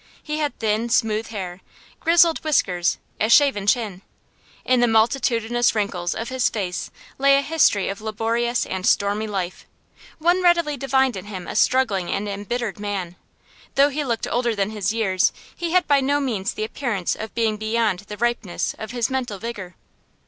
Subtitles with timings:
[0.23, 1.61] He had thin, smooth hair,
[1.99, 4.01] grizzled whiskers, a shaven chin.
[4.65, 6.89] In the multitudinous wrinkles of his face
[7.19, 9.67] lay a history of laborious and stormy life;
[10.17, 13.15] one readily divined in him a struggling and embittered man.
[13.75, 17.35] Though he looked older than his years, he had by no means the appearance of
[17.35, 19.75] being beyond the ripeness of his mental vigour.